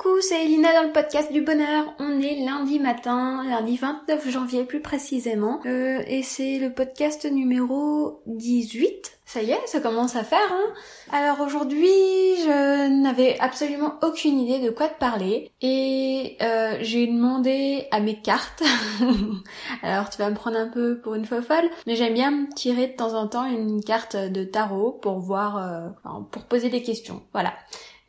[0.00, 1.92] Coucou, c'est Elina dans le podcast du bonheur.
[1.98, 8.22] On est lundi matin, lundi 29 janvier plus précisément, euh, et c'est le podcast numéro
[8.24, 9.18] 18.
[9.26, 10.50] Ça y est, ça commence à faire.
[10.50, 10.72] Hein
[11.12, 17.86] Alors aujourd'hui, je n'avais absolument aucune idée de quoi te parler, et euh, j'ai demandé
[17.90, 18.62] à mes cartes.
[19.82, 22.54] Alors tu vas me prendre un peu pour une faux folle, mais j'aime bien me
[22.54, 26.82] tirer de temps en temps une carte de tarot pour voir, euh, pour poser des
[26.82, 27.20] questions.
[27.34, 27.52] Voilà.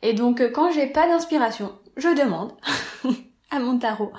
[0.04, 2.52] Et donc quand j'ai pas d'inspiration, je demande
[3.50, 4.12] à mon tarot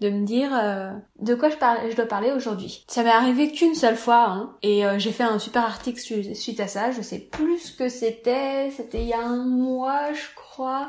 [0.00, 2.84] de me dire euh, de quoi je, parle, je dois parler aujourd'hui.
[2.86, 6.00] Ça m'est arrivé qu'une seule fois, hein, et euh, j'ai fait un super article
[6.34, 6.92] suite à ça.
[6.92, 8.70] Je sais plus ce que c'était.
[8.70, 10.88] C'était il y a un mois, je crois.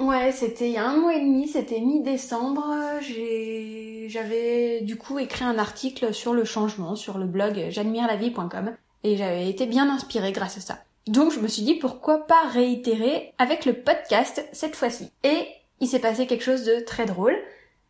[0.00, 2.64] Ouais, c'était il y a un mois et demi, c'était mi-décembre.
[4.08, 8.74] J'avais du coup écrit un article sur le changement sur le blog j'admirelavie.com
[9.04, 10.78] et j'avais été bien inspirée grâce à ça.
[11.06, 15.10] Donc je me suis dit pourquoi pas réitérer avec le podcast cette fois-ci.
[15.22, 15.46] Et
[15.80, 17.36] il s'est passé quelque chose de très drôle.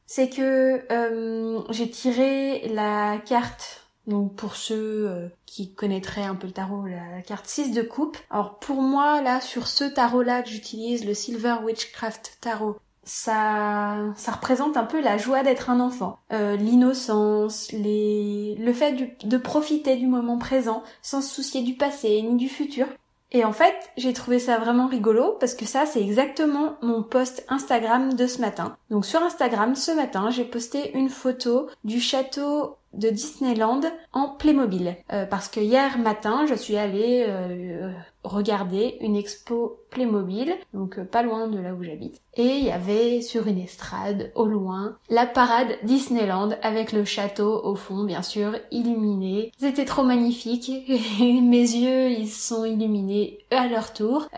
[0.07, 6.49] C'est que euh, j'ai tiré la carte, donc pour ceux euh, qui connaîtraient un peu
[6.49, 8.19] le tarot, la, carte 6 de coupe.
[8.30, 14.32] Alors pour moi, là, sur ce tarot-là que j'utilise, le Silver Witchcraft Tarot, ça, ça
[14.32, 19.97] représente un peu la joie d'être un enfant, euh, l'innocence, les, le fait de profiter
[19.97, 22.87] du moment présent sans se soucier du passé ni du futur.
[23.32, 27.45] Et en fait, j'ai trouvé ça vraiment rigolo parce que ça, c'est exactement mon post
[27.48, 28.76] Instagram de ce matin.
[28.90, 33.80] Donc sur Instagram, ce matin, j'ai posté une photo du château de Disneyland
[34.13, 34.96] en Playmobil.
[35.13, 37.93] Euh, parce que hier matin, je suis allée euh,
[38.24, 42.21] regarder une expo Playmobil, donc euh, pas loin de là où j'habite.
[42.35, 47.60] Et il y avait sur une estrade, au loin, la parade Disneyland avec le château
[47.65, 49.52] au fond, bien sûr, illuminé.
[49.59, 50.71] C'était trop magnifique.
[51.21, 54.29] Mes yeux, ils sont illuminés à leur tour.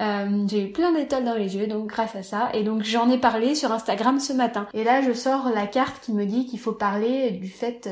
[0.48, 2.50] J'ai eu plein d'étoiles dans les yeux, donc grâce à ça.
[2.54, 4.66] Et donc j'en ai parlé sur Instagram ce matin.
[4.72, 7.88] Et là, je sors la carte qui me dit qu'il faut parler du fait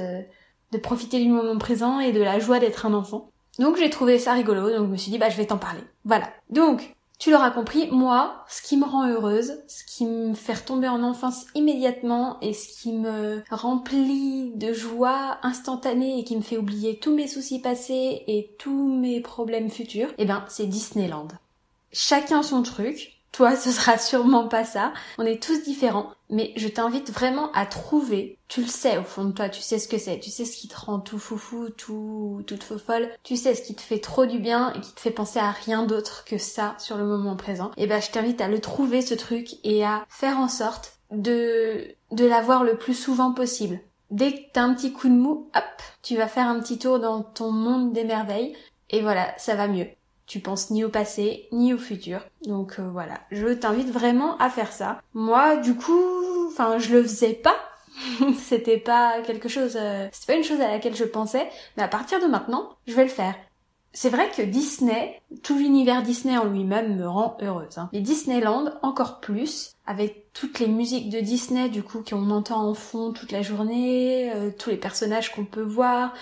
[0.72, 3.30] de profiter du moment présent et de la joie d'être un enfant.
[3.58, 5.83] Donc j'ai trouvé ça rigolo, donc je me suis dit bah je vais t'en parler.
[6.05, 6.30] Voilà.
[6.48, 10.89] Donc, tu l'auras compris, moi, ce qui me rend heureuse, ce qui me fait retomber
[10.89, 16.56] en enfance immédiatement et ce qui me remplit de joie instantanée et qui me fait
[16.56, 21.28] oublier tous mes soucis passés et tous mes problèmes futurs, eh ben c'est Disneyland.
[21.92, 24.92] Chacun son truc, toi, ce sera sûrement pas ça.
[25.18, 26.11] On est tous différents.
[26.30, 28.39] Mais je t'invite vraiment à trouver.
[28.48, 30.20] Tu le sais au fond de toi, tu sais ce que c'est.
[30.20, 33.08] Tu sais ce qui te rend tout foufou, tout, toute folle.
[33.23, 35.51] Tu sais ce qui te fait trop du bien et qui te fait penser à
[35.51, 37.70] rien d'autre que ça sur le moment présent.
[37.77, 40.95] Et eh ben, je t'invite à le trouver ce truc et à faire en sorte
[41.11, 43.80] de, de l'avoir le plus souvent possible.
[44.11, 46.98] Dès que t'as un petit coup de mou, hop, tu vas faire un petit tour
[46.98, 48.57] dans ton monde des merveilles.
[48.90, 49.86] Et voilà, ça va mieux
[50.30, 52.20] tu penses ni au passé ni au futur.
[52.46, 55.02] Donc euh, voilà, je t'invite vraiment à faire ça.
[55.13, 57.57] Moi, du coup, enfin, je le faisais pas.
[58.39, 61.89] C'était pas quelque chose, euh, c'était pas une chose à laquelle je pensais, mais à
[61.89, 63.35] partir de maintenant, je vais le faire.
[63.92, 67.79] C'est vrai que Disney, tout l'univers Disney en lui-même me rend heureuse.
[67.79, 67.90] Hein.
[67.92, 72.74] Mais Disneyland encore plus, avec toutes les musiques de Disney du coup qu'on entend en
[72.74, 76.14] fond toute la journée, euh, tous les personnages qu'on peut voir,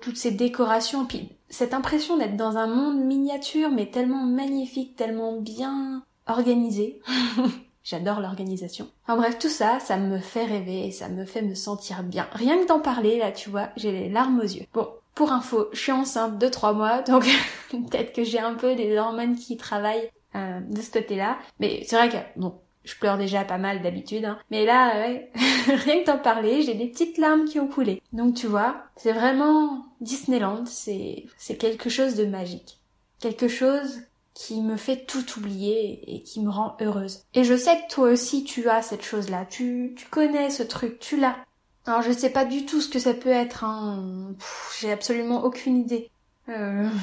[0.00, 5.40] toutes ces décorations, puis cette impression d'être dans un monde miniature mais tellement magnifique, tellement
[5.40, 7.00] bien organisé.
[7.82, 8.86] J'adore l'organisation.
[9.08, 12.28] En bref, tout ça, ça me fait rêver et ça me fait me sentir bien.
[12.30, 14.66] Rien que d'en parler, là, tu vois, j'ai les larmes aux yeux.
[14.72, 17.24] Bon, pour info, je suis enceinte de trois mois, donc
[17.70, 21.38] peut-être que j'ai un peu des hormones qui travaillent euh, de ce côté-là.
[21.58, 22.54] Mais c'est vrai que, bon,
[22.86, 24.38] je pleure déjà pas mal d'habitude, hein.
[24.50, 25.30] mais là, ouais,
[25.66, 28.00] rien que t'en parler, j'ai des petites larmes qui ont coulé.
[28.12, 32.78] Donc tu vois, c'est vraiment Disneyland, c'est c'est quelque chose de magique,
[33.20, 34.00] quelque chose
[34.32, 37.24] qui me fait tout oublier et qui me rend heureuse.
[37.34, 40.98] Et je sais que toi aussi tu as cette chose-là, tu tu connais ce truc,
[40.98, 41.36] tu l'as.
[41.84, 44.32] Alors je sais pas du tout ce que ça peut être, hein.
[44.80, 46.10] j'ai absolument aucune idée.
[46.48, 46.88] Euh...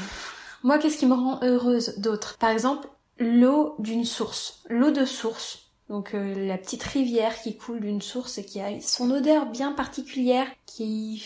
[0.64, 2.38] Moi, qu'est-ce qui me rend heureuse d'autre?
[2.38, 2.88] Par exemple,
[3.20, 4.64] l'eau d'une source.
[4.70, 8.80] L'eau de source, donc euh, la petite rivière qui coule d'une source et qui a
[8.82, 11.24] son odeur bien particulière, qui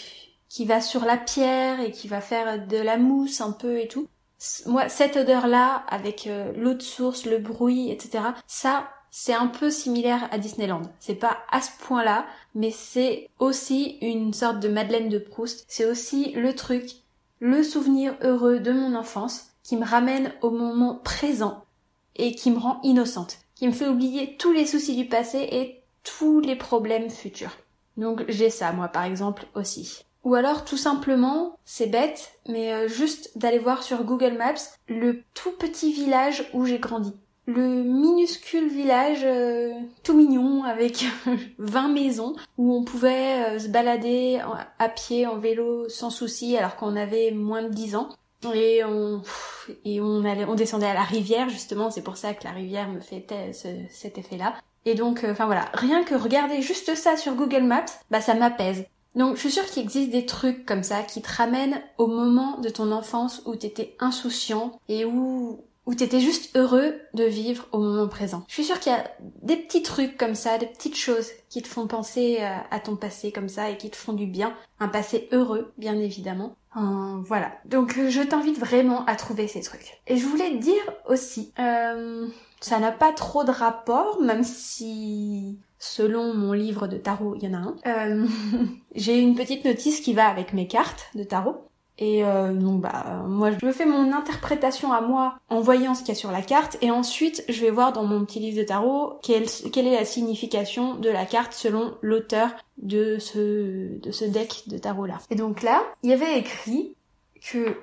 [0.49, 3.87] qui va sur la pierre et qui va faire de la mousse un peu et
[3.87, 4.07] tout.
[4.65, 9.71] Moi, cette odeur-là, avec euh, l'eau de source, le bruit, etc., ça, c'est un peu
[9.71, 10.83] similaire à Disneyland.
[10.99, 15.65] C'est pas à ce point-là, mais c'est aussi une sorte de Madeleine de Proust.
[15.67, 17.03] C'est aussi le truc,
[17.39, 21.63] le souvenir heureux de mon enfance qui me ramène au moment présent
[22.15, 25.81] et qui me rend innocente, qui me fait oublier tous les soucis du passé et
[26.03, 27.57] tous les problèmes futurs.
[27.97, 30.03] Donc j'ai ça moi par exemple aussi.
[30.23, 35.23] Ou alors tout simplement, c'est bête, mais euh, juste d'aller voir sur Google Maps le
[35.33, 37.13] tout petit village où j'ai grandi
[37.47, 39.71] le minuscule village euh,
[40.03, 41.05] tout mignon avec
[41.59, 44.41] 20 maisons où on pouvait euh, se balader
[44.79, 48.09] à pied, en vélo sans souci alors qu'on avait moins de 10 ans.
[48.53, 49.21] Et on,
[49.83, 52.87] et on allait, on descendait à la rivière justement, c'est pour ça que la rivière
[52.89, 53.25] me fait
[53.89, 54.55] cet effet-là.
[54.85, 58.35] Et donc, euh, enfin voilà, rien que regarder juste ça sur Google Maps, bah ça
[58.35, 58.85] m'apaise.
[59.15, 62.59] Donc je suis sûre qu'il existe des trucs comme ça qui te ramènent au moment
[62.59, 67.79] de ton enfance où t'étais insouciant et où où t'étais juste heureux de vivre au
[67.79, 68.43] moment présent.
[68.47, 69.09] Je suis sûre qu'il y a
[69.41, 72.95] des petits trucs comme ça, des petites choses qui te font penser euh, à ton
[72.95, 74.53] passé comme ça et qui te font du bien.
[74.79, 76.55] Un passé heureux, bien évidemment.
[76.75, 77.53] Euh, voilà.
[77.65, 79.99] Donc je t'invite vraiment à trouver ces trucs.
[80.05, 82.27] Et je voulais te dire aussi, euh,
[82.59, 87.47] ça n'a pas trop de rapport, même si selon mon livre de tarot, il y
[87.47, 87.75] en a un.
[87.85, 88.27] Euh,
[88.95, 91.66] j'ai une petite notice qui va avec mes cartes de tarot.
[91.99, 96.09] Et euh, donc bah moi je fais mon interprétation à moi en voyant ce qu'il
[96.09, 98.63] y a sur la carte et ensuite je vais voir dans mon petit livre de
[98.63, 104.63] tarot quelle, est la signification de la carte selon l'auteur de ce de ce deck
[104.67, 105.17] de tarot là.
[105.31, 106.95] Et donc là, il y avait écrit
[107.51, 107.75] que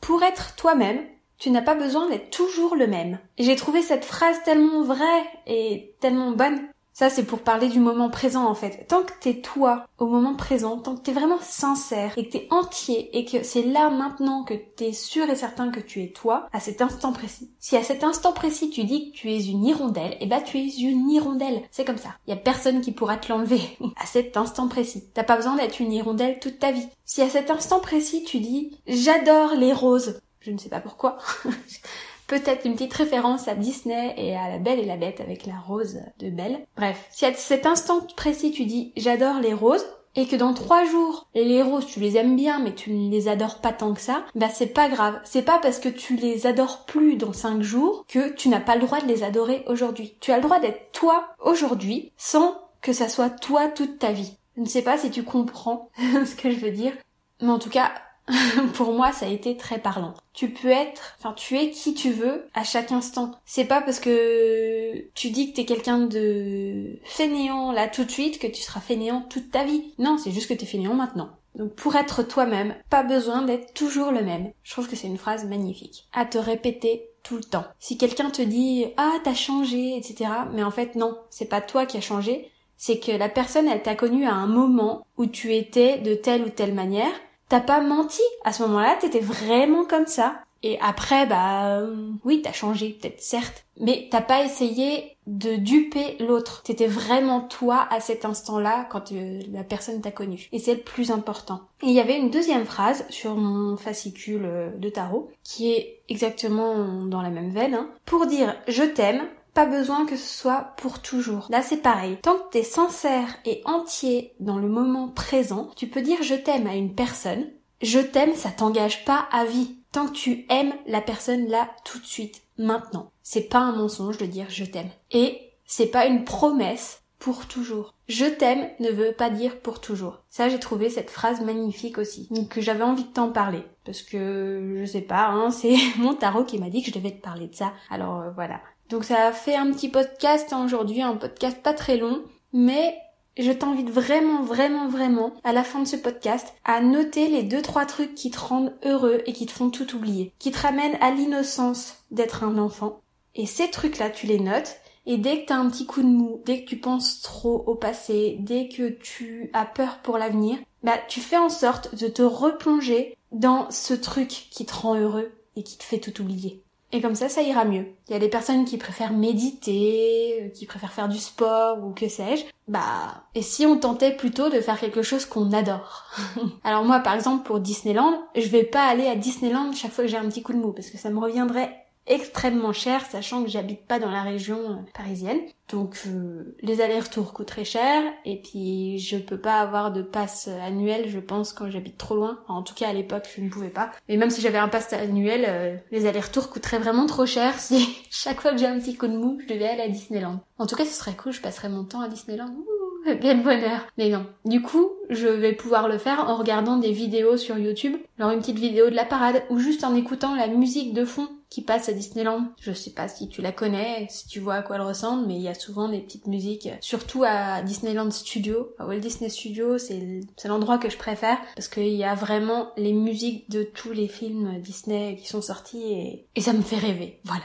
[0.00, 0.98] pour être toi-même,
[1.38, 3.18] tu n'as pas besoin d'être toujours le même.
[3.38, 6.60] J'ai trouvé cette phrase tellement vraie et tellement bonne
[6.92, 8.86] ça, c'est pour parler du moment présent, en fait.
[8.88, 12.46] Tant que t'es toi, au moment présent, tant que t'es vraiment sincère, et que t'es
[12.50, 16.48] entier, et que c'est là maintenant que t'es sûr et certain que tu es toi,
[16.52, 17.50] à cet instant précis.
[17.58, 20.58] Si à cet instant précis tu dis que tu es une hirondelle, eh ben tu
[20.58, 21.62] es une hirondelle.
[21.70, 22.16] C'est comme ça.
[22.26, 23.60] Y a personne qui pourra te l'enlever.
[23.96, 25.04] à cet instant précis.
[25.14, 26.88] T'as pas besoin d'être une hirondelle toute ta vie.
[27.04, 31.18] Si à cet instant précis tu dis j'adore les roses, je ne sais pas pourquoi.
[32.32, 35.58] peut-être une petite référence à Disney et à La Belle et la Bête avec la
[35.58, 36.66] rose de Belle.
[36.78, 39.84] Bref, si à cet instant précis tu dis j'adore les roses,
[40.14, 43.28] et que dans trois jours, les roses, tu les aimes bien, mais tu ne les
[43.28, 45.18] adores pas tant que ça, bah c'est pas grave.
[45.24, 48.76] C'est pas parce que tu les adores plus dans cinq jours que tu n'as pas
[48.76, 50.16] le droit de les adorer aujourd'hui.
[50.20, 54.36] Tu as le droit d'être toi aujourd'hui, sans que ça soit toi toute ta vie.
[54.56, 56.92] Je ne sais pas si tu comprends ce que je veux dire,
[57.40, 57.92] mais en tout cas,
[58.74, 60.14] pour moi, ça a été très parlant.
[60.32, 63.32] Tu peux être, enfin, tu es qui tu veux à chaque instant.
[63.44, 68.38] C'est pas parce que tu dis que t'es quelqu'un de fainéant là tout de suite
[68.38, 69.94] que tu seras fainéant toute ta vie.
[69.98, 71.30] Non, c'est juste que t'es fainéant maintenant.
[71.54, 74.52] Donc pour être toi-même, pas besoin d'être toujours le même.
[74.62, 76.08] Je trouve que c'est une phrase magnifique.
[76.12, 77.66] À te répéter tout le temps.
[77.78, 80.30] Si quelqu'un te dit ah t'as changé, etc.
[80.52, 83.82] Mais en fait non, c'est pas toi qui as changé, c'est que la personne elle
[83.82, 87.12] t'a connu à un moment où tu étais de telle ou telle manière
[87.52, 88.22] T'as pas menti.
[88.44, 90.40] À ce moment-là, t'étais vraiment comme ça.
[90.62, 96.16] Et après, bah euh, oui, t'as changé, peut-être certes, mais t'as pas essayé de duper
[96.18, 96.62] l'autre.
[96.62, 100.48] T'étais vraiment toi à cet instant-là quand euh, la personne t'a connu.
[100.52, 101.60] Et c'est le plus important.
[101.82, 107.04] Il y avait une deuxième phrase sur mon fascicule euh, de tarot qui est exactement
[107.04, 107.74] dans la même veine.
[107.74, 107.90] Hein.
[108.06, 111.46] Pour dire je t'aime, pas besoin que ce soit pour toujours.
[111.50, 112.18] Là, c'est pareil.
[112.22, 116.66] Tant que t'es sincère et entier dans le moment présent, tu peux dire je t'aime
[116.66, 117.46] à une personne.
[117.80, 119.76] Je t'aime, ça t'engage pas à vie.
[119.90, 123.10] Tant que tu aimes la personne là tout de suite, maintenant.
[123.22, 124.90] C'est pas un mensonge de dire je t'aime.
[125.10, 127.94] Et c'est pas une promesse pour toujours.
[128.08, 130.24] Je t'aime ne veut pas dire pour toujours.
[130.28, 132.26] Ça, j'ai trouvé cette phrase magnifique aussi.
[132.32, 133.62] Donc, j'avais envie de t'en parler.
[133.84, 137.12] Parce que, je sais pas, hein, c'est mon tarot qui m'a dit que je devais
[137.12, 137.72] te parler de ça.
[137.90, 138.60] Alors, euh, voilà.
[138.92, 142.94] Donc ça a fait un petit podcast aujourd'hui, un podcast pas très long, mais
[143.38, 147.62] je t'invite vraiment, vraiment, vraiment, à la fin de ce podcast, à noter les deux,
[147.62, 150.98] trois trucs qui te rendent heureux et qui te font tout oublier, qui te ramènent
[151.00, 153.00] à l'innocence d'être un enfant.
[153.34, 154.76] Et ces trucs-là, tu les notes,
[155.06, 157.74] et dès que t'as un petit coup de mou, dès que tu penses trop au
[157.74, 162.20] passé, dès que tu as peur pour l'avenir, bah, tu fais en sorte de te
[162.20, 166.62] replonger dans ce truc qui te rend heureux et qui te fait tout oublier.
[166.94, 167.86] Et comme ça, ça ira mieux.
[168.08, 171.92] Il y a des personnes qui préfèrent méditer, euh, qui préfèrent faire du sport ou
[171.94, 172.44] que sais-je.
[172.68, 176.04] Bah, et si on tentait plutôt de faire quelque chose qu'on adore?
[176.64, 180.10] Alors moi, par exemple, pour Disneyland, je vais pas aller à Disneyland chaque fois que
[180.10, 183.50] j'ai un petit coup de mou, parce que ça me reviendrait extrêmement cher, sachant que
[183.50, 185.40] j'habite pas dans la région euh, parisienne.
[185.70, 190.48] Donc euh, les allers-retours coûtent très cher, et puis je peux pas avoir de passe
[190.48, 192.40] annuel, je pense, quand j'habite trop loin.
[192.48, 193.90] en tout cas, à l'époque, je ne pouvais pas.
[194.08, 197.88] Mais même si j'avais un passe annuel, euh, les allers-retours coûteraient vraiment trop cher si
[198.10, 200.40] chaque fois que j'ai un petit coup de mou, je devais aller à Disneyland.
[200.58, 202.48] En tout cas, ce serait cool, je passerais mon temps à Disneyland.
[202.48, 202.72] Ouh,
[203.20, 203.86] quel bonheur.
[203.98, 204.26] Mais non.
[204.44, 208.40] Du coup, je vais pouvoir le faire en regardant des vidéos sur YouTube, genre une
[208.40, 211.88] petite vidéo de la parade, ou juste en écoutant la musique de fond qui passe
[211.90, 212.46] à Disneyland.
[212.60, 215.36] Je sais pas si tu la connais, si tu vois à quoi elle ressemble, mais
[215.36, 218.74] il y a souvent des petites musiques, surtout à Disneyland Studio.
[218.78, 220.00] À Walt Disney Studio, c'est
[220.46, 224.60] l'endroit que je préfère parce qu'il y a vraiment les musiques de tous les films
[224.60, 227.20] Disney qui sont sortis et, et ça me fait rêver.
[227.24, 227.44] Voilà.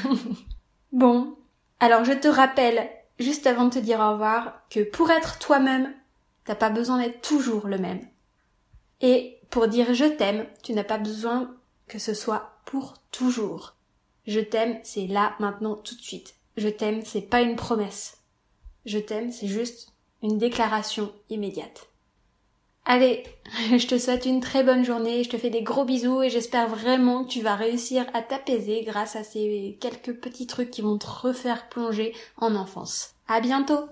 [0.92, 1.36] Bon,
[1.80, 5.92] alors je te rappelle, juste avant de te dire au revoir, que pour être toi-même,
[6.48, 8.00] t'as pas besoin d'être toujours le même.
[9.02, 11.54] Et pour dire je t'aime, tu n'as pas besoin
[11.88, 13.76] que ce soit pour toujours.
[14.26, 16.36] Je t'aime, c'est là, maintenant, tout de suite.
[16.56, 18.22] Je t'aime, c'est pas une promesse.
[18.86, 21.88] Je t'aime, c'est juste une déclaration immédiate.
[22.86, 23.24] Allez,
[23.76, 26.66] je te souhaite une très bonne journée, je te fais des gros bisous et j'espère
[26.66, 30.96] vraiment que tu vas réussir à t'apaiser grâce à ces quelques petits trucs qui vont
[30.96, 33.16] te refaire plonger en enfance.
[33.28, 33.86] À bientôt!